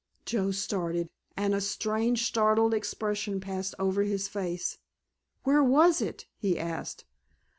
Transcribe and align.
Joe 0.25 0.49
started, 0.49 1.09
and 1.37 1.53
a 1.53 1.61
strange 1.61 2.25
startled 2.25 2.73
expression 2.73 3.39
passed 3.39 3.75
over 3.77 4.01
his 4.01 4.27
face. 4.27 4.79
"Where 5.43 5.63
was 5.63 6.01
it?" 6.01 6.25
he 6.39 6.57
asked. 6.57 7.05